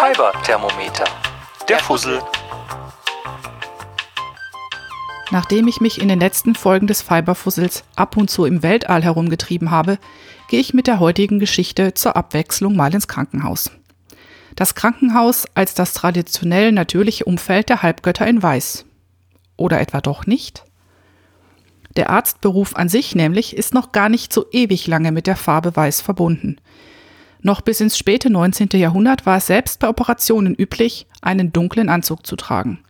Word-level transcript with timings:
Fiber-Thermometer. 0.00 1.04
Der 1.68 1.78
Fussel. 1.78 2.22
Nachdem 5.30 5.68
ich 5.68 5.82
mich 5.82 6.00
in 6.00 6.08
den 6.08 6.18
letzten 6.18 6.54
Folgen 6.54 6.86
des 6.86 7.02
Fiberfussels 7.02 7.84
ab 7.96 8.16
und 8.16 8.30
zu 8.30 8.46
im 8.46 8.62
Weltall 8.62 9.02
herumgetrieben 9.02 9.70
habe, 9.70 9.98
gehe 10.48 10.58
ich 10.58 10.72
mit 10.72 10.86
der 10.86 11.00
heutigen 11.00 11.38
Geschichte 11.38 11.92
zur 11.92 12.16
Abwechslung 12.16 12.76
mal 12.76 12.94
ins 12.94 13.08
Krankenhaus. 13.08 13.72
Das 14.56 14.74
Krankenhaus 14.74 15.44
als 15.52 15.74
das 15.74 15.92
traditionell 15.92 16.72
natürliche 16.72 17.26
Umfeld 17.26 17.68
der 17.68 17.82
Halbgötter 17.82 18.26
in 18.26 18.42
Weiß. 18.42 18.86
Oder 19.58 19.82
etwa 19.82 20.00
doch 20.00 20.24
nicht? 20.24 20.64
Der 21.96 22.08
Arztberuf 22.08 22.74
an 22.74 22.88
sich 22.88 23.14
nämlich 23.14 23.54
ist 23.54 23.74
noch 23.74 23.92
gar 23.92 24.08
nicht 24.08 24.32
so 24.32 24.46
ewig 24.50 24.86
lange 24.86 25.12
mit 25.12 25.26
der 25.26 25.36
Farbe 25.36 25.76
Weiß 25.76 26.00
verbunden. 26.00 26.56
Noch 27.42 27.62
bis 27.62 27.80
ins 27.80 27.96
späte 27.96 28.28
19. 28.28 28.68
Jahrhundert 28.74 29.24
war 29.24 29.38
es 29.38 29.46
selbst 29.46 29.80
bei 29.80 29.88
Operationen 29.88 30.54
üblich, 30.54 31.06
einen 31.22 31.52
dunklen 31.52 31.88
Anzug 31.88 32.26
zu 32.26 32.36
tragen. 32.36 32.80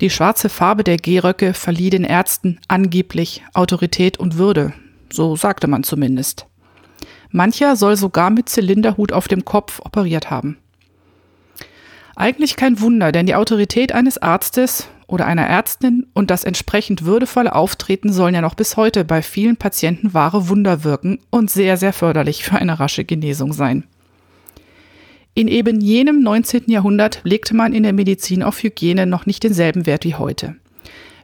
Die 0.00 0.10
schwarze 0.10 0.48
Farbe 0.48 0.84
der 0.84 0.96
Gehröcke 0.96 1.52
verlieh 1.52 1.90
den 1.90 2.04
Ärzten 2.04 2.58
angeblich 2.66 3.42
Autorität 3.52 4.18
und 4.18 4.38
Würde, 4.38 4.72
so 5.12 5.36
sagte 5.36 5.66
man 5.66 5.84
zumindest. 5.84 6.46
Mancher 7.30 7.76
soll 7.76 7.96
sogar 7.96 8.30
mit 8.30 8.48
Zylinderhut 8.48 9.12
auf 9.12 9.28
dem 9.28 9.44
Kopf 9.44 9.80
operiert 9.80 10.30
haben. 10.30 10.58
Eigentlich 12.16 12.56
kein 12.56 12.80
Wunder, 12.80 13.12
denn 13.12 13.26
die 13.26 13.34
Autorität 13.34 13.92
eines 13.92 14.18
Arztes 14.18 14.88
oder 15.12 15.26
einer 15.26 15.46
Ärztin 15.46 16.06
und 16.14 16.30
das 16.30 16.42
entsprechend 16.42 17.04
würdevolle 17.04 17.54
Auftreten 17.54 18.10
sollen 18.10 18.34
ja 18.34 18.40
noch 18.40 18.54
bis 18.54 18.78
heute 18.78 19.04
bei 19.04 19.20
vielen 19.20 19.58
Patienten 19.58 20.14
wahre 20.14 20.48
Wunder 20.48 20.84
wirken 20.84 21.18
und 21.28 21.50
sehr, 21.50 21.76
sehr 21.76 21.92
förderlich 21.92 22.44
für 22.44 22.56
eine 22.56 22.80
rasche 22.80 23.04
Genesung 23.04 23.52
sein. 23.52 23.84
In 25.34 25.48
eben 25.48 25.82
jenem 25.82 26.22
19. 26.22 26.64
Jahrhundert 26.68 27.20
legte 27.24 27.54
man 27.54 27.74
in 27.74 27.82
der 27.82 27.92
Medizin 27.92 28.42
auf 28.42 28.62
Hygiene 28.62 29.04
noch 29.04 29.26
nicht 29.26 29.42
denselben 29.44 29.84
Wert 29.84 30.04
wie 30.04 30.14
heute. 30.14 30.56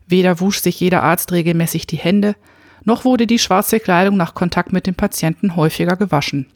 Weder 0.06 0.38
wusch 0.38 0.60
sich 0.60 0.78
jeder 0.80 1.02
Arzt 1.02 1.32
regelmäßig 1.32 1.86
die 1.86 1.96
Hände, 1.96 2.36
noch 2.84 3.06
wurde 3.06 3.26
die 3.26 3.38
schwarze 3.38 3.80
Kleidung 3.80 4.18
nach 4.18 4.34
Kontakt 4.34 4.70
mit 4.70 4.86
dem 4.86 4.96
Patienten 4.96 5.56
häufiger 5.56 5.96
gewaschen. 5.96 6.46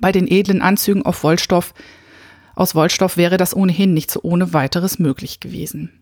Bei 0.00 0.10
den 0.10 0.26
edlen 0.26 0.60
Anzügen 0.60 1.04
Wollstoff, 1.04 1.72
aus 2.56 2.74
Wollstoff 2.74 3.16
wäre 3.16 3.36
das 3.36 3.54
ohnehin 3.54 3.94
nicht 3.94 4.10
so 4.10 4.20
ohne 4.24 4.52
weiteres 4.52 4.98
möglich 4.98 5.38
gewesen. 5.38 6.01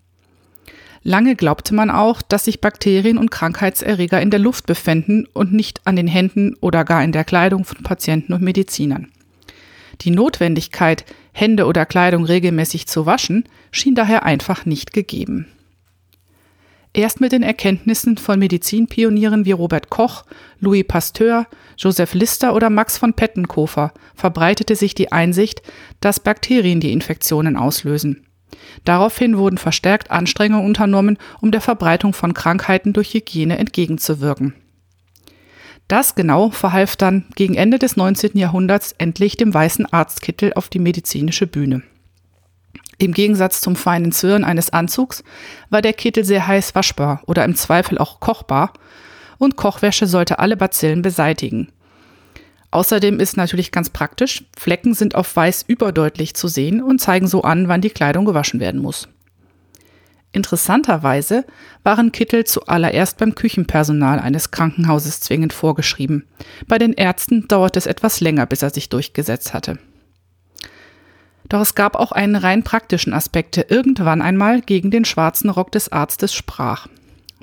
Lange 1.02 1.34
glaubte 1.34 1.74
man 1.74 1.90
auch, 1.90 2.20
dass 2.20 2.44
sich 2.44 2.60
Bakterien 2.60 3.16
und 3.16 3.30
Krankheitserreger 3.30 4.20
in 4.20 4.30
der 4.30 4.40
Luft 4.40 4.66
befänden 4.66 5.26
und 5.32 5.52
nicht 5.52 5.86
an 5.86 5.96
den 5.96 6.06
Händen 6.06 6.54
oder 6.60 6.84
gar 6.84 7.02
in 7.02 7.12
der 7.12 7.24
Kleidung 7.24 7.64
von 7.64 7.82
Patienten 7.82 8.34
und 8.34 8.42
Medizinern. 8.42 9.10
Die 10.02 10.10
Notwendigkeit, 10.10 11.04
Hände 11.32 11.66
oder 11.66 11.86
Kleidung 11.86 12.24
regelmäßig 12.24 12.86
zu 12.86 13.06
waschen, 13.06 13.44
schien 13.70 13.94
daher 13.94 14.24
einfach 14.24 14.66
nicht 14.66 14.92
gegeben. 14.92 15.46
Erst 16.92 17.20
mit 17.20 17.32
den 17.32 17.44
Erkenntnissen 17.44 18.18
von 18.18 18.38
Medizinpionieren 18.38 19.44
wie 19.44 19.52
Robert 19.52 19.90
Koch, 19.90 20.24
Louis 20.58 20.84
Pasteur, 20.86 21.46
Joseph 21.78 22.14
Lister 22.14 22.54
oder 22.54 22.68
Max 22.68 22.98
von 22.98 23.14
Pettenkofer 23.14 23.92
verbreitete 24.16 24.74
sich 24.74 24.94
die 24.94 25.12
Einsicht, 25.12 25.62
dass 26.00 26.18
Bakterien 26.18 26.80
die 26.80 26.92
Infektionen 26.92 27.56
auslösen. 27.56 28.26
Daraufhin 28.84 29.38
wurden 29.38 29.58
verstärkt 29.58 30.10
Anstrengungen 30.10 30.66
unternommen, 30.66 31.18
um 31.40 31.50
der 31.50 31.60
Verbreitung 31.60 32.12
von 32.12 32.34
Krankheiten 32.34 32.92
durch 32.92 33.14
Hygiene 33.14 33.58
entgegenzuwirken. 33.58 34.54
Das 35.88 36.14
genau 36.14 36.50
verhalf 36.50 36.96
dann 36.96 37.26
gegen 37.34 37.54
Ende 37.54 37.78
des 37.78 37.96
19. 37.96 38.38
Jahrhunderts 38.38 38.94
endlich 38.98 39.36
dem 39.36 39.52
weißen 39.52 39.92
Arztkittel 39.92 40.52
auf 40.54 40.68
die 40.68 40.78
medizinische 40.78 41.48
Bühne. 41.48 41.82
Im 42.98 43.12
Gegensatz 43.12 43.60
zum 43.60 43.76
feinen 43.76 44.12
Zwirn 44.12 44.44
eines 44.44 44.70
Anzugs 44.70 45.24
war 45.68 45.82
der 45.82 45.94
Kittel 45.94 46.22
sehr 46.24 46.46
heiß 46.46 46.74
waschbar 46.74 47.22
oder 47.26 47.44
im 47.44 47.56
Zweifel 47.56 47.98
auch 47.98 48.20
kochbar 48.20 48.72
und 49.38 49.56
Kochwäsche 49.56 50.06
sollte 50.06 50.38
alle 50.38 50.56
Bazillen 50.56 51.02
beseitigen. 51.02 51.72
Außerdem 52.70 53.18
ist 53.18 53.36
natürlich 53.36 53.72
ganz 53.72 53.90
praktisch, 53.90 54.44
Flecken 54.56 54.94
sind 54.94 55.14
auf 55.14 55.34
weiß 55.34 55.64
überdeutlich 55.66 56.34
zu 56.34 56.46
sehen 56.46 56.82
und 56.82 57.00
zeigen 57.00 57.26
so 57.26 57.42
an, 57.42 57.68
wann 57.68 57.80
die 57.80 57.90
Kleidung 57.90 58.24
gewaschen 58.24 58.60
werden 58.60 58.80
muss. 58.80 59.08
Interessanterweise 60.32 61.44
waren 61.82 62.12
Kittel 62.12 62.44
zuallererst 62.44 63.18
beim 63.18 63.34
Küchenpersonal 63.34 64.20
eines 64.20 64.52
Krankenhauses 64.52 65.20
zwingend 65.20 65.52
vorgeschrieben. 65.52 66.24
Bei 66.68 66.78
den 66.78 66.92
Ärzten 66.92 67.48
dauert 67.48 67.76
es 67.76 67.86
etwas 67.86 68.20
länger, 68.20 68.46
bis 68.46 68.62
er 68.62 68.70
sich 68.70 68.88
durchgesetzt 68.88 69.52
hatte. 69.52 69.78
Doch 71.48 71.60
es 71.60 71.74
gab 71.74 71.96
auch 71.96 72.12
einen 72.12 72.36
rein 72.36 72.62
praktischen 72.62 73.12
Aspekt, 73.12 73.56
der 73.56 73.72
irgendwann 73.72 74.22
einmal 74.22 74.60
gegen 74.60 74.92
den 74.92 75.04
schwarzen 75.04 75.50
Rock 75.50 75.72
des 75.72 75.90
Arztes 75.90 76.32
sprach. 76.32 76.86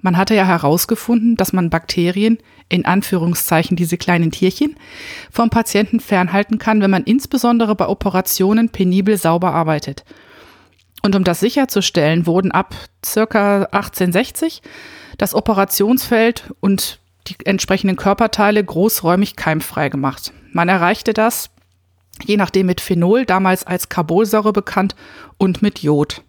Man 0.02 0.16
hatte 0.16 0.34
ja 0.34 0.46
herausgefunden, 0.46 1.36
dass 1.36 1.52
man 1.52 1.70
Bakterien, 1.70 2.38
in 2.70 2.86
Anführungszeichen 2.86 3.78
diese 3.78 3.98
kleinen 3.98 4.32
Tierchen, 4.32 4.76
vom 5.32 5.50
Patienten 5.50 6.00
fernhalten 6.00 6.58
kann, 6.58 6.82
wenn 6.82 6.92
man 6.92 7.04
insbesondere 7.04 7.76
bei 7.76 7.88
Operationen 7.88 8.70
penibel 8.70 9.18
sauber 9.18 9.54
arbeitet. 9.54 10.04
Und 11.04 11.16
um 11.16 11.24
das 11.24 11.40
sicherzustellen, 11.40 12.26
wurden 12.26 12.52
ab 12.52 12.76
circa 13.06 13.64
1860 13.72 14.62
das 15.18 15.34
Operationsfeld 15.34 16.54
und 16.60 17.00
die 17.28 17.36
entsprechenden 17.46 17.96
Körperteile 17.96 18.64
großräumig 18.64 19.36
keimfrei 19.36 19.90
gemacht. 19.90 20.34
Man 20.52 20.70
erreichte 20.70 21.14
das, 21.14 21.50
je 22.26 22.38
nachdem 22.38 22.66
mit 22.66 22.82
Phenol, 22.82 23.26
damals 23.26 23.66
als 23.66 23.90
Carbolsäure 23.90 24.54
bekannt, 24.54 24.96
und 25.38 25.62
mit 25.62 25.80
Jod. 25.80 26.24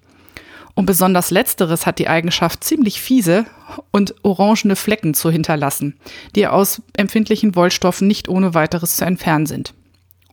Und 0.79 0.87
besonders 0.87 1.33
letzteres 1.33 1.87
hat 1.87 1.99
die 1.99 2.07
Eigenschaft, 2.07 2.63
ziemlich 2.63 3.01
fiese 3.01 3.47
und 3.91 4.15
orangene 4.23 4.77
Flecken 4.77 5.13
zu 5.13 5.29
hinterlassen, 5.29 5.99
die 6.37 6.47
aus 6.47 6.83
empfindlichen 6.97 7.57
Wollstoffen 7.57 8.07
nicht 8.07 8.29
ohne 8.29 8.55
weiteres 8.55 8.95
zu 8.95 9.05
entfernen 9.05 9.47
sind. 9.47 9.75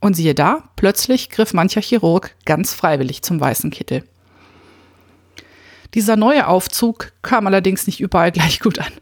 Und 0.01 0.13
siehe 0.13 0.35
da, 0.35 0.69
plötzlich 0.75 1.31
griff 1.31 1.55
mancher 1.55 1.81
Chirurg 1.81 2.35
ganz 2.45 2.75
freiwillig 2.75 3.23
zum 3.23 3.41
weißen 3.41 3.71
Kittel. 3.71 4.03
Dieser 5.95 6.15
neue 6.15 6.45
Aufzug 6.45 7.13
kam 7.23 7.47
allerdings 7.47 7.87
nicht 7.87 7.99
überall 7.99 8.31
gleich 8.31 8.59
gut 8.59 8.77
an. 8.77 8.93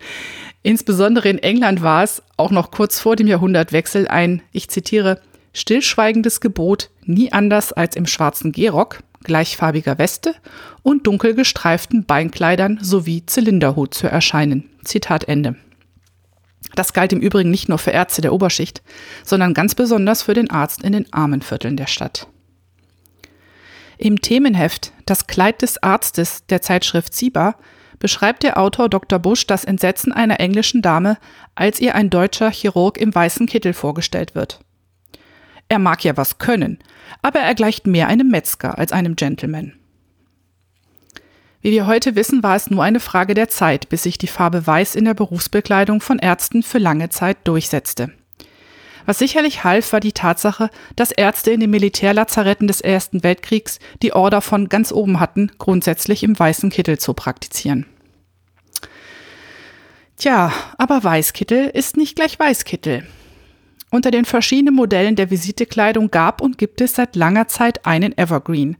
Insbesondere 0.62 1.28
in 1.28 1.40
England 1.40 1.81
war 1.81 2.04
es, 2.04 2.24
auch 2.38 2.52
noch 2.52 2.72
kurz 2.72 3.02
vor 3.02 3.18
dem 3.18 3.28
Jahrhundertwechsel, 3.28 4.08
ein, 4.08 4.42
ich 4.54 4.70
zitiere, 4.70 5.20
stillschweigendes 5.52 6.40
Gebot, 6.40 6.90
nie 7.04 7.34
anders 7.34 7.74
als 7.74 7.98
im 7.98 8.06
schwarzen 8.06 8.54
Gehrock, 8.54 9.04
gleichfarbiger 9.23 9.97
Weste 9.97 10.35
und 10.81 11.07
dunkel 11.07 11.34
gestreiften 11.34 12.06
Beinkleidern 12.06 12.79
sowie 12.81 13.25
Zylinderhut 13.25 13.94
zu 13.94 14.07
erscheinen. 14.07 14.69
Zitat 14.84 15.25
Ende. 15.25 15.56
Das 16.75 16.94
galt 16.94 17.13
im 17.13 17.19
Übrigen 17.19 17.51
nicht 17.51 17.69
nur 17.69 17.78
für 17.78 17.91
Ärzte 17.91 18.22
der 18.22 18.33
Oberschicht, 18.33 18.81
sondern 19.23 19.53
ganz 19.53 19.75
besonders 19.75 20.23
für 20.23 20.33
den 20.33 20.50
Arzt 20.50 20.83
in 20.83 20.94
den 20.94 21.12
armen 21.13 21.41
Vierteln 21.41 21.78
der 21.78 21.88
Stadt. 21.88 22.28
Im 23.97 24.22
Themenheft 24.22 24.91
Das 25.06 25.28
Kleid 25.28 25.62
des 25.62 25.81
Arztes 25.81 26.45
der 26.47 26.62
Zeitschrift 26.62 27.13
Ziba 27.13 27.56
beschreibt 28.00 28.44
der 28.44 28.57
Autor 28.57 28.89
Dr. 28.89 29.19
Busch 29.19 29.47
das 29.47 29.63
Entsetzen 29.63 30.12
einer 30.12 30.39
englischen 30.39 30.81
Dame, 30.81 31.17
als 31.56 31.79
ihr 31.79 31.95
ein 31.95 32.09
deutscher 32.09 32.51
Chirurg 32.51 32.97
im 32.97 33.13
weißen 33.13 33.45
Kittel 33.45 33.73
vorgestellt 33.73 34.35
wird. 34.35 34.59
Er 35.69 35.79
mag 35.79 36.03
ja 36.03 36.18
was 36.18 36.38
können, 36.38 36.79
aber 37.22 37.40
er 37.40 37.56
gleicht 37.56 37.88
mehr 37.88 38.07
einem 38.07 38.29
Metzger 38.29 38.78
als 38.78 38.91
einem 38.91 39.16
Gentleman. 39.16 39.74
Wie 41.62 41.72
wir 41.72 41.88
heute 41.88 42.16
wissen, 42.16 42.44
war 42.44 42.57
es 42.57 42.69
nur 42.69 42.84
eine 42.84 43.00
Frage 43.00 43.34
der 43.34 43.47
Zeit, 43.47 43.88
bis 43.88 44.03
sich 44.03 44.18
die 44.18 44.28
Farbe 44.28 44.68
Weiß 44.68 44.96
in 44.96 45.06
der 45.06 45.13
Berufsbekleidung 45.13 46.01
von 46.01 46.19
Ärzten 46.19 46.62
für 46.62 46.78
lange 46.78 47.09
Zeit 47.09 47.38
durchsetzte. 47.46 48.12
Was 49.06 49.19
sicherlich 49.19 49.63
half, 49.63 49.94
war 49.94 50.01
die 50.01 50.12
Tatsache, 50.12 50.69
dass 50.96 51.12
Ärzte 51.12 51.51
in 51.51 51.62
den 51.62 51.69
Militärlazaretten 51.69 52.68
des 52.68 52.81
Ersten 52.81 53.24
Weltkriegs 53.24 53.80
die 54.01 54.13
Order 54.13 54.42
von 54.42 54.69
ganz 54.69 54.92
oben 54.92 55.19
hatten, 55.19 55.51
grundsätzlich 55.57 56.24
im 56.24 56.38
weißen 56.38 56.69
Kittel 56.69 56.98
zu 56.98 57.13
praktizieren. 57.13 57.86
Tja, 60.18 60.51
aber 60.77 61.04
Weißkittel 61.04 61.69
ist 61.69 61.98
nicht 61.98 62.15
gleich 62.15 62.39
Weißkittel. 62.39 63.07
Unter 63.94 64.10
den 64.10 64.25
verschiedenen 64.25 64.74
Modellen 64.74 65.16
der 65.16 65.30
Visitekleidung 65.30 66.10
gab 66.10 66.42
und 66.42 66.57
gibt 66.57 66.81
es 66.81 66.95
seit 66.95 67.16
langer 67.16 67.48
Zeit 67.48 67.86
einen 67.86 68.18
Evergreen. 68.18 68.75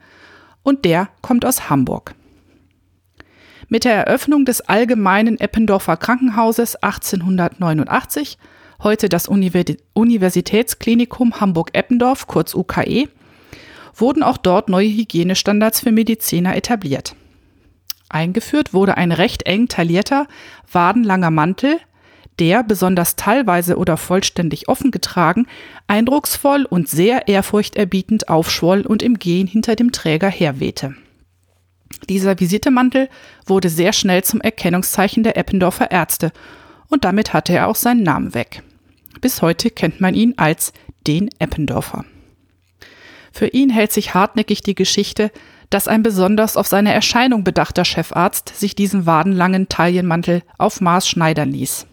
Und 0.64 0.86
der 0.86 1.10
kommt 1.22 1.46
aus 1.46 1.70
Hamburg. 1.70 2.16
Mit 3.68 3.86
der 3.86 3.94
Eröffnung 3.94 4.44
des 4.44 4.62
allgemeinen 4.62 5.40
Eppendorfer 5.40 5.98
Krankenhauses 5.98 6.78
1889, 6.78 8.40
heute 8.82 9.08
das 9.08 9.28
Universitätsklinikum 9.28 11.40
Hamburg-Eppendorf, 11.40 12.26
kurz 12.26 12.56
UKE, 12.56 13.08
wurden 13.94 14.24
auch 14.24 14.38
dort 14.38 14.68
neue 14.68 14.90
Hygienestandards 14.90 15.82
für 15.82 15.92
Mediziner 15.92 16.56
etabliert. 16.56 17.16
Eingeführt 18.10 18.74
wurde 18.74 18.98
ein 18.98 19.12
recht 19.12 19.44
eng 19.44 19.68
taillierter, 19.68 20.26
wadenlanger 20.72 21.30
Mantel, 21.30 21.78
der, 22.40 22.64
besonders 22.64 23.16
teilweise 23.16 23.78
oder 23.78 23.98
vollständig 23.98 24.68
offen 24.68 24.92
getragen, 24.92 25.48
eindrucksvoll 25.88 26.66
und 26.66 26.90
sehr 26.90 27.28
ehrfurchterbietend 27.28 28.30
aufschwoll 28.30 28.82
und 28.82 29.04
im 29.04 29.20
Gehen 29.20 29.48
hinter 29.48 29.76
dem 29.76 29.92
Träger 29.92 30.30
herwehte. 30.30 30.96
Dieser 32.10 32.40
Visitemantel 32.40 33.10
wurde 33.46 33.70
sehr 33.70 33.94
schnell 33.94 34.24
zum 34.24 34.42
Erkennungszeichen 34.42 35.24
der 35.24 35.38
Eppendorfer 35.38 35.92
Ärzte 35.92 36.32
und 36.90 37.06
damit 37.06 37.34
hatte 37.34 37.54
er 37.54 37.68
auch 37.68 37.76
seinen 37.76 38.04
Namen 38.04 38.34
weg. 38.34 38.64
Bis 39.22 39.42
heute 39.42 39.70
kennt 39.70 40.02
man 40.02 40.16
ihn 40.16 40.34
als 40.38 40.74
den 41.08 41.30
Eppendorfer. 41.40 42.06
Für 43.32 43.48
ihn 43.48 43.70
hält 43.70 43.92
sich 43.92 44.14
hartnäckig 44.14 44.62
die 44.62 44.76
Geschichte, 44.76 45.32
dass 45.70 45.88
ein 45.88 46.04
besonders 46.04 46.56
auf 46.56 46.68
seine 46.68 46.94
Erscheinung 46.94 47.44
bedachter 47.44 47.84
Chefarzt 47.84 48.56
sich 48.56 48.76
diesen 48.76 49.06
wadenlangen 49.06 49.70
Taillenmantel 49.70 50.44
auf 50.58 50.82
Maß 50.82 51.08
schneidern 51.08 51.52
ließ. 51.52 51.88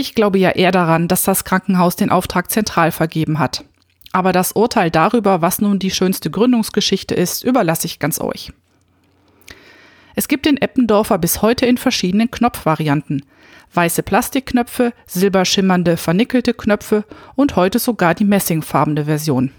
Ich 0.00 0.14
glaube 0.14 0.38
ja 0.38 0.50
eher 0.50 0.70
daran, 0.70 1.08
dass 1.08 1.24
das 1.24 1.42
Krankenhaus 1.42 1.96
den 1.96 2.10
Auftrag 2.10 2.52
zentral 2.52 2.92
vergeben 2.92 3.40
hat. 3.40 3.64
Aber 4.12 4.30
das 4.30 4.52
Urteil 4.52 4.92
darüber, 4.92 5.42
was 5.42 5.60
nun 5.60 5.80
die 5.80 5.90
schönste 5.90 6.30
Gründungsgeschichte 6.30 7.16
ist, 7.16 7.42
überlasse 7.42 7.86
ich 7.86 7.98
ganz 7.98 8.20
euch. 8.20 8.52
Es 10.14 10.28
gibt 10.28 10.46
den 10.46 10.56
Eppendorfer 10.56 11.18
bis 11.18 11.42
heute 11.42 11.66
in 11.66 11.78
verschiedenen 11.78 12.30
Knopfvarianten. 12.30 13.24
Weiße 13.74 14.04
Plastikknöpfe, 14.04 14.92
silberschimmernde, 15.08 15.96
vernickelte 15.96 16.54
Knöpfe 16.54 17.02
und 17.34 17.56
heute 17.56 17.80
sogar 17.80 18.14
die 18.14 18.24
messingfarbene 18.24 19.06
Version. 19.06 19.50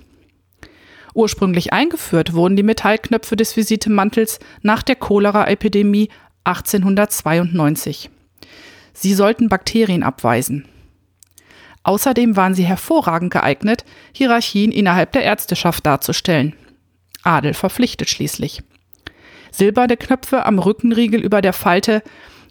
Ursprünglich 1.13 1.73
eingeführt 1.73 2.31
wurden 2.31 2.55
die 2.55 2.63
Metallknöpfe 2.63 3.35
des 3.35 3.57
Visitemantels 3.57 4.39
nach 4.61 4.83
der 4.83 4.95
Cholera-Epidemie 4.95 6.07
1892. 6.45 8.09
Sie 9.01 9.13
sollten 9.13 9.47
Bakterien 9.47 10.03
abweisen. 10.03 10.65
Außerdem 11.83 12.35
waren 12.35 12.53
sie 12.53 12.65
hervorragend 12.65 13.31
geeignet, 13.31 13.85
Hierarchien 14.11 14.73
innerhalb 14.73 15.13
der 15.13 15.23
Ärzteschaft 15.23 15.85
darzustellen. 15.85 16.53
Adel 17.23 17.53
verpflichtet 17.53 18.09
schließlich. 18.09 18.61
Silberne 19.51 19.95
Knöpfe 19.95 20.45
am 20.45 20.59
Rückenriegel 20.59 21.21
über 21.21 21.41
der 21.41 21.53
Falte 21.53 22.03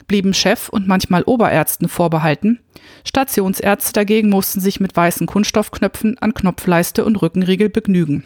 blieben 0.07 0.33
Chef 0.33 0.71
und 0.71 0.89
manchmal 0.89 1.23
Oberärzten 1.25 1.87
vorbehalten. 1.87 2.61
Stationsärzte 3.05 3.93
dagegen 3.93 4.31
mussten 4.31 4.61
sich 4.61 4.81
mit 4.81 4.97
weißen 4.97 5.27
Kunststoffknöpfen 5.27 6.17
an 6.17 6.33
Knopfleiste 6.33 7.05
und 7.05 7.17
Rückenriegel 7.17 7.69
begnügen. 7.69 8.25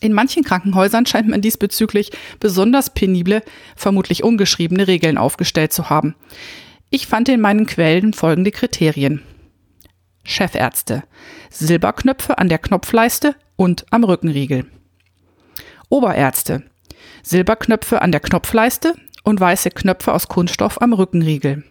In 0.00 0.12
manchen 0.12 0.42
Krankenhäusern 0.42 1.06
scheint 1.06 1.28
man 1.28 1.40
diesbezüglich 1.40 2.10
besonders 2.40 2.94
penible, 2.94 3.44
vermutlich 3.76 4.24
ungeschriebene 4.24 4.88
Regeln 4.88 5.18
aufgestellt 5.18 5.72
zu 5.72 5.88
haben. 5.88 6.16
Ich 6.92 7.06
fand 7.06 7.28
in 7.28 7.40
meinen 7.40 7.66
Quellen 7.66 8.12
folgende 8.12 8.50
Kriterien. 8.50 9.22
Chefärzte. 10.24 11.04
Silberknöpfe 11.48 12.38
an 12.38 12.48
der 12.48 12.58
Knopfleiste 12.58 13.36
und 13.54 13.86
am 13.92 14.02
Rückenriegel. 14.02 14.66
Oberärzte. 15.88 16.64
Silberknöpfe 17.22 18.02
an 18.02 18.10
der 18.10 18.20
Knopfleiste 18.20 18.94
und 19.22 19.38
weiße 19.38 19.70
Knöpfe 19.70 20.12
aus 20.12 20.26
Kunststoff 20.26 20.82
am 20.82 20.92
Rückenriegel. 20.92 21.62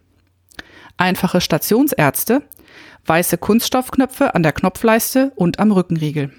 Einfache 0.96 1.42
Stationsärzte. 1.42 2.42
Weiße 3.06 3.38
Kunststoffknöpfe 3.38 4.36
an 4.36 4.44
der 4.44 4.54
Knopfleiste 4.54 5.34
und 5.36 5.60
am 5.60 5.74
Rückenriegel. 5.74 6.32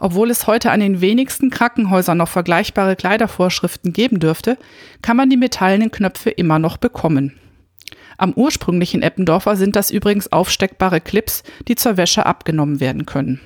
Obwohl 0.00 0.30
es 0.30 0.46
heute 0.46 0.70
an 0.70 0.80
den 0.80 1.02
wenigsten 1.02 1.50
Krankenhäusern 1.50 2.16
noch 2.16 2.28
vergleichbare 2.30 2.96
Kleidervorschriften 2.96 3.92
geben 3.92 4.18
dürfte, 4.18 4.56
kann 5.02 5.16
man 5.16 5.28
die 5.28 5.36
metallenen 5.36 5.90
Knöpfe 5.90 6.30
immer 6.30 6.58
noch 6.58 6.78
bekommen. 6.78 7.38
Am 8.16 8.32
ursprünglichen 8.32 9.02
Eppendorfer 9.02 9.56
sind 9.56 9.76
das 9.76 9.90
übrigens 9.90 10.32
aufsteckbare 10.32 11.00
Clips, 11.00 11.42
die 11.68 11.74
zur 11.74 11.98
Wäsche 11.98 12.24
abgenommen 12.26 12.80
werden 12.80 13.04
können. 13.04 13.40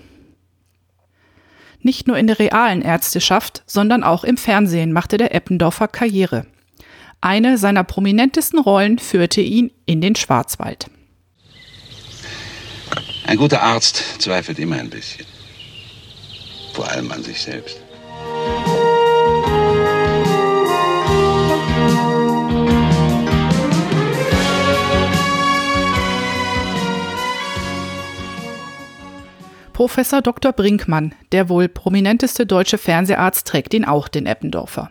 Nicht 1.80 2.06
nur 2.06 2.16
in 2.16 2.28
der 2.28 2.38
realen 2.38 2.82
Ärzteschaft, 2.82 3.62
sondern 3.66 4.04
auch 4.04 4.24
im 4.24 4.36
Fernsehen 4.36 4.92
machte 4.92 5.16
der 5.16 5.34
Eppendorfer 5.34 5.88
Karriere. 5.88 6.46
Eine 7.20 7.58
seiner 7.58 7.84
prominentesten 7.84 8.58
Rollen 8.58 8.98
führte 8.98 9.40
ihn 9.40 9.72
in 9.86 10.00
den 10.00 10.14
Schwarzwald. 10.14 10.88
Ein 13.26 13.38
guter 13.38 13.62
Arzt 13.62 14.22
zweifelt 14.22 14.58
immer 14.58 14.76
ein 14.76 14.90
bisschen 14.90 15.26
vor 16.74 16.90
allem 16.90 17.10
an 17.12 17.22
sich 17.22 17.40
selbst. 17.40 17.80
Professor 29.72 30.22
Dr. 30.22 30.52
Brinkmann, 30.52 31.14
der 31.32 31.48
wohl 31.48 31.68
prominenteste 31.68 32.46
deutsche 32.46 32.78
Fernseharzt, 32.78 33.46
trägt 33.46 33.74
ihn 33.74 33.84
auch, 33.84 34.06
den 34.06 34.24
Eppendorfer. 34.24 34.90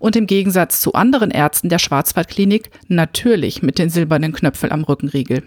Und 0.00 0.16
im 0.16 0.26
Gegensatz 0.26 0.80
zu 0.80 0.94
anderen 0.94 1.30
Ärzten 1.30 1.68
der 1.68 1.78
Schwarzwaldklinik 1.78 2.70
natürlich 2.88 3.62
mit 3.62 3.78
den 3.78 3.88
silbernen 3.88 4.32
Knöpfeln 4.32 4.72
am 4.72 4.82
Rückenriegel. 4.82 5.44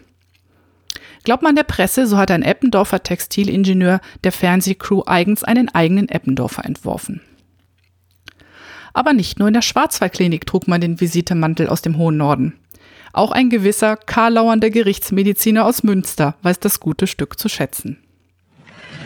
Glaubt 1.24 1.44
man 1.44 1.56
der 1.56 1.64
Presse, 1.64 2.08
so 2.08 2.18
hat 2.18 2.32
ein 2.32 2.44
Eppendorfer 2.44 3.04
Textilingenieur 3.04 4.00
der 4.24 4.32
Fernsehcrew 4.32 5.04
eigens 5.06 5.44
einen 5.44 5.70
eigenen 5.70 6.10
Eppendorfer 6.10 6.66
entworfen. 6.66 7.22
Aber 8.94 9.14
nicht 9.14 9.40
nur 9.40 9.48
in 9.48 9.54
der 9.54 9.62
Schwarzwaldklinik 9.62 10.46
trug 10.46 10.68
man 10.68 10.82
den 10.82 11.00
Visitemantel 11.00 11.68
aus 11.68 11.82
dem 11.82 11.98
hohen 11.98 12.18
Norden. 12.18 12.54
Auch 13.14 13.32
ein 13.32 13.50
gewisser 13.50 13.98
karlauernder 13.98 14.70
Gerichtsmediziner 14.70 15.66
aus 15.66 15.84
Münster 15.84 16.36
weiß 16.42 16.60
das 16.60 16.80
gute 16.80 17.08
Stück 17.08 17.40
zu 17.40 17.50
schätzen. 17.50 17.98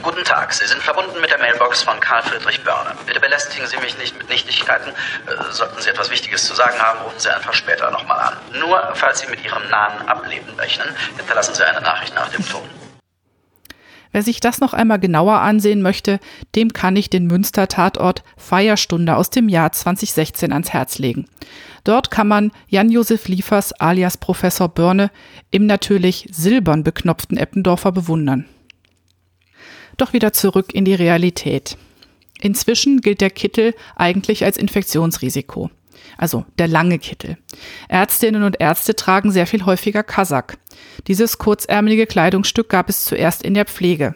Guten 0.03 0.25
Tag, 0.25 0.51
Sie 0.51 0.67
sind 0.67 0.81
verbunden 0.81 1.21
mit 1.21 1.29
der 1.29 1.39
Mailbox 1.39 1.81
von 1.81 1.97
Karl 2.01 2.21
Friedrich 2.23 2.61
Börne. 2.61 2.91
Bitte 3.05 3.21
belästigen 3.21 3.65
Sie 3.67 3.77
mich 3.77 3.97
nicht 3.97 4.17
mit 4.17 4.27
Nichtigkeiten. 4.27 4.89
Äh, 4.89 5.53
sollten 5.53 5.81
Sie 5.81 5.89
etwas 5.89 6.11
Wichtiges 6.11 6.45
zu 6.45 6.53
sagen 6.53 6.77
haben, 6.77 6.99
rufen 7.05 7.19
Sie 7.19 7.33
einfach 7.33 7.53
später 7.53 7.89
nochmal 7.89 8.19
an. 8.19 8.59
Nur, 8.59 8.81
falls 8.95 9.19
Sie 9.19 9.27
mit 9.27 9.45
Ihrem 9.45 9.69
nahen 9.69 10.05
Ableben 10.09 10.53
rechnen, 10.59 10.89
hinterlassen 11.15 11.55
Sie 11.55 11.63
eine 11.63 11.79
Nachricht 11.79 12.13
nach 12.15 12.27
dem 12.27 12.45
Ton. 12.45 12.67
Wer 14.11 14.23
sich 14.23 14.41
das 14.41 14.59
noch 14.59 14.73
einmal 14.73 14.99
genauer 14.99 15.39
ansehen 15.39 15.81
möchte, 15.81 16.19
dem 16.53 16.73
kann 16.73 16.97
ich 16.97 17.09
den 17.09 17.27
Münster-Tatort 17.27 18.23
Feierstunde 18.35 19.15
aus 19.15 19.29
dem 19.29 19.47
Jahr 19.47 19.71
2016 19.71 20.51
ans 20.51 20.73
Herz 20.73 20.99
legen. 20.99 21.29
Dort 21.85 22.11
kann 22.11 22.27
man 22.27 22.51
Jan-Josef 22.67 23.29
Liefers 23.29 23.71
alias 23.71 24.17
Professor 24.17 24.67
Börne 24.67 25.11
im 25.49 25.65
natürlich 25.65 26.27
silbern 26.29 26.83
beknopften 26.83 27.37
Eppendorfer 27.37 27.93
bewundern. 27.93 28.49
Doch 29.97 30.13
wieder 30.13 30.33
zurück 30.33 30.73
in 30.73 30.85
die 30.85 30.95
Realität. 30.95 31.77
Inzwischen 32.41 33.01
gilt 33.01 33.21
der 33.21 33.29
Kittel 33.29 33.73
eigentlich 33.95 34.43
als 34.43 34.57
Infektionsrisiko. 34.57 35.69
Also 36.17 36.45
der 36.57 36.67
lange 36.67 36.99
Kittel. 36.99 37.37
Ärztinnen 37.87 38.43
und 38.43 38.59
Ärzte 38.59 38.95
tragen 38.95 39.31
sehr 39.31 39.47
viel 39.47 39.65
häufiger 39.65 40.03
Kasak. 40.03 40.57
Dieses 41.07 41.37
kurzärmelige 41.37 42.05
Kleidungsstück 42.05 42.69
gab 42.69 42.89
es 42.89 43.05
zuerst 43.05 43.43
in 43.43 43.53
der 43.53 43.65
Pflege. 43.65 44.15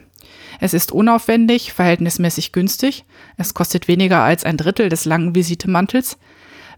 Es 0.59 0.73
ist 0.73 0.91
unaufwendig, 0.91 1.73
verhältnismäßig 1.73 2.51
günstig, 2.51 3.05
es 3.37 3.53
kostet 3.53 3.87
weniger 3.87 4.23
als 4.23 4.43
ein 4.43 4.57
Drittel 4.57 4.89
des 4.89 5.05
langen 5.05 5.35
Visitemantels, 5.35 6.17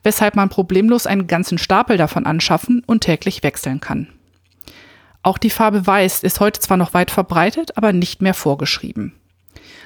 weshalb 0.04 0.36
man 0.36 0.50
problemlos 0.50 1.08
einen 1.08 1.28
ganzen 1.28 1.58
Stapel 1.58 1.98
davon 1.98 2.26
anschaffen 2.26 2.84
und 2.86 3.02
täglich 3.02 3.42
wechseln 3.44 3.80
kann. 3.80 4.08
Auch 5.22 5.38
die 5.38 5.50
Farbe 5.50 5.86
Weiß 5.86 6.24
ist 6.24 6.40
heute 6.40 6.60
zwar 6.60 6.78
noch 6.78 6.94
weit 6.94 7.12
verbreitet, 7.12 7.78
aber 7.78 7.94
nicht 7.94 8.22
mehr 8.22 8.34
vorgeschrieben. 8.34 9.14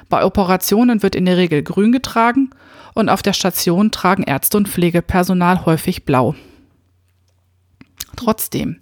Bei 0.09 0.23
Operationen 0.23 1.01
wird 1.01 1.15
in 1.15 1.25
der 1.25 1.37
Regel 1.37 1.63
grün 1.63 1.91
getragen 1.91 2.51
und 2.93 3.09
auf 3.09 3.21
der 3.21 3.33
Station 3.33 3.91
tragen 3.91 4.23
Ärzte 4.23 4.57
und 4.57 4.67
Pflegepersonal 4.67 5.65
häufig 5.65 6.05
blau. 6.05 6.35
Trotzdem, 8.15 8.79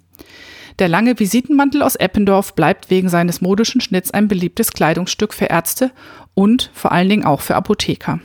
der 0.78 0.88
lange 0.88 1.18
Visitenmantel 1.18 1.82
aus 1.82 1.96
Eppendorf 1.96 2.54
bleibt 2.54 2.90
wegen 2.90 3.08
seines 3.08 3.40
modischen 3.40 3.80
Schnitts 3.80 4.10
ein 4.10 4.28
beliebtes 4.28 4.72
Kleidungsstück 4.72 5.32
für 5.32 5.46
Ärzte 5.46 5.90
und 6.34 6.70
vor 6.74 6.92
allen 6.92 7.08
Dingen 7.08 7.24
auch 7.24 7.40
für 7.40 7.54
Apotheker. 7.54 8.20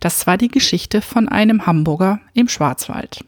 Das 0.00 0.26
war 0.26 0.36
die 0.36 0.48
Geschichte 0.48 1.00
von 1.00 1.28
einem 1.28 1.66
Hamburger 1.66 2.20
im 2.34 2.48
Schwarzwald. 2.48 3.24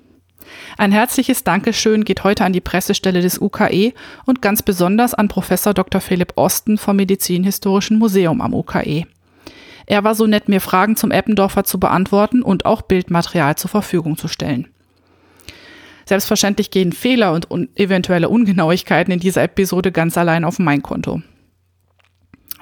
Ein 0.78 0.92
herzliches 0.92 1.44
Dankeschön 1.44 2.04
geht 2.04 2.24
heute 2.24 2.44
an 2.44 2.52
die 2.52 2.60
Pressestelle 2.60 3.22
des 3.22 3.40
UKE 3.40 3.92
und 4.24 4.42
ganz 4.42 4.62
besonders 4.62 5.14
an 5.14 5.28
Professor 5.28 5.74
Dr. 5.74 6.00
Philipp 6.00 6.32
Osten 6.36 6.78
vom 6.78 6.96
Medizinhistorischen 6.96 7.98
Museum 7.98 8.40
am 8.40 8.54
UKE. 8.54 9.06
Er 9.86 10.04
war 10.04 10.14
so 10.14 10.26
nett, 10.26 10.48
mir 10.48 10.60
Fragen 10.60 10.96
zum 10.96 11.12
Eppendorfer 11.12 11.64
zu 11.64 11.78
beantworten 11.78 12.42
und 12.42 12.66
auch 12.66 12.82
Bildmaterial 12.82 13.56
zur 13.56 13.70
Verfügung 13.70 14.16
zu 14.16 14.28
stellen. 14.28 14.68
Selbstverständlich 16.04 16.70
gehen 16.70 16.92
Fehler 16.92 17.32
und 17.32 17.50
un 17.50 17.68
eventuelle 17.74 18.28
Ungenauigkeiten 18.28 19.12
in 19.12 19.20
dieser 19.20 19.42
Episode 19.42 19.90
ganz 19.90 20.16
allein 20.16 20.44
auf 20.44 20.58
mein 20.58 20.82
Konto. 20.82 21.22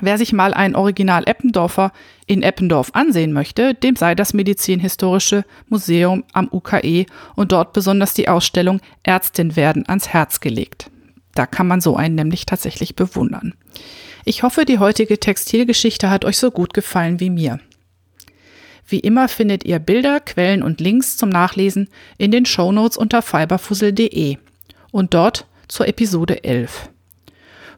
Wer 0.00 0.18
sich 0.18 0.32
mal 0.32 0.52
ein 0.52 0.74
Original 0.74 1.24
Eppendorfer 1.26 1.92
in 2.26 2.42
Eppendorf 2.42 2.90
ansehen 2.94 3.32
möchte, 3.32 3.74
dem 3.74 3.96
sei 3.96 4.14
das 4.14 4.34
Medizinhistorische 4.34 5.44
Museum 5.68 6.24
am 6.32 6.48
UKE 6.50 7.06
und 7.36 7.52
dort 7.52 7.72
besonders 7.72 8.14
die 8.14 8.28
Ausstellung 8.28 8.80
Ärztin 9.02 9.56
werden 9.56 9.86
ans 9.86 10.08
Herz 10.08 10.40
gelegt. 10.40 10.90
Da 11.34 11.46
kann 11.46 11.66
man 11.66 11.80
so 11.80 11.96
einen 11.96 12.14
nämlich 12.14 12.46
tatsächlich 12.46 12.96
bewundern. 12.96 13.54
Ich 14.24 14.42
hoffe, 14.42 14.64
die 14.64 14.78
heutige 14.78 15.18
Textilgeschichte 15.18 16.10
hat 16.10 16.24
euch 16.24 16.38
so 16.38 16.50
gut 16.50 16.74
gefallen 16.74 17.20
wie 17.20 17.30
mir. 17.30 17.60
Wie 18.86 19.00
immer 19.00 19.28
findet 19.28 19.64
ihr 19.64 19.78
Bilder, 19.78 20.20
Quellen 20.20 20.62
und 20.62 20.80
Links 20.80 21.16
zum 21.16 21.28
Nachlesen 21.28 21.88
in 22.18 22.30
den 22.30 22.46
Shownotes 22.46 22.96
unter 22.96 23.22
fiberfussel.de 23.22 24.38
und 24.92 25.14
dort 25.14 25.46
zur 25.68 25.88
Episode 25.88 26.44
11. 26.44 26.90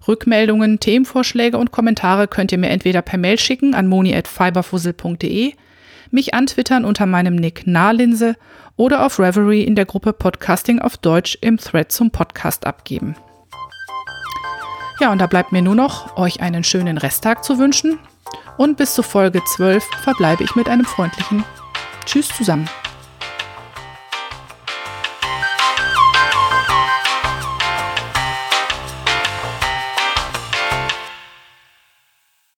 Rückmeldungen, 0.09 0.81
Themenvorschläge 0.81 1.59
und 1.59 1.73
Kommentare 1.73 2.29
könnt 2.29 2.53
ihr 2.53 2.59
mir 2.59 2.71
entweder 2.71 3.03
per 3.03 3.19
Mail 3.19 3.39
schicken 3.39 3.75
an 3.75 3.87
moni@fiberfussel.de, 3.87 5.55
mich 6.11 6.35
antwittern 6.35 6.85
unter 6.85 7.07
meinem 7.07 7.37
Nick 7.37 7.67
Nahlinse 7.67 8.37
oder 8.77 9.05
auf 9.05 9.19
Reverie 9.19 9.65
in 9.65 9.75
der 9.75 9.87
Gruppe 9.87 10.13
Podcasting 10.13 10.81
auf 10.81 10.97
Deutsch 10.97 11.37
im 11.41 11.59
Thread 11.59 11.91
zum 11.91 12.11
Podcast 12.11 12.67
abgeben. 12.67 13.17
Ja, 15.01 15.13
und 15.13 15.21
da 15.21 15.27
bleibt 15.27 15.53
mir 15.53 15.63
nur 15.63 15.75
noch, 15.75 16.17
euch 16.17 16.41
einen 16.41 16.65
schönen 16.65 16.97
Resttag 16.97 17.45
zu 17.45 17.59
wünschen. 17.59 17.99
Und 18.57 18.79
bis 18.79 18.95
zur 18.95 19.05
Folge 19.05 19.43
12 19.45 19.85
verbleibe 20.03 20.43
ich 20.43 20.57
mit 20.57 20.69
einem 20.69 20.87
freundlichen 20.87 21.45
Tschüss 22.07 22.29
zusammen. 22.29 22.69